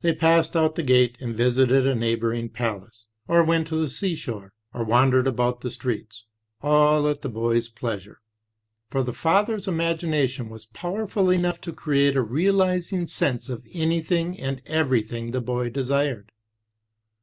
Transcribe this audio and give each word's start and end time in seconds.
They 0.00 0.14
passed 0.14 0.56
out 0.56 0.74
the 0.74 0.82
gate 0.82 1.18
and 1.20 1.36
visited 1.36 1.86
a 1.86 1.94
neighboring 1.94 2.48
palace; 2.48 3.08
or 3.28 3.44
went 3.44 3.66
to 3.66 3.76
the 3.76 3.88
seashore, 3.90 4.54
or 4.72 4.82
wandered 4.84 5.26
about 5.26 5.60
the 5.60 5.70
streets, 5.70 6.24
all 6.62 7.06
at 7.08 7.20
the 7.20 7.28
boy's 7.28 7.68
pleasure. 7.68 8.22
For 8.88 9.02
the 9.02 9.12
father's 9.12 9.66
imagina 9.66 10.26
tion 10.30 10.48
was 10.48 10.64
powerful 10.64 11.28
enough 11.28 11.60
to 11.60 11.74
create 11.74 12.16
a 12.16 12.22
realizing 12.22 13.06
sense 13.06 13.50
of 13.50 13.66
anything 13.70 14.40
and 14.40 14.62
everything 14.64 15.32
the 15.32 15.42
boy 15.42 15.68
desired. 15.68 16.32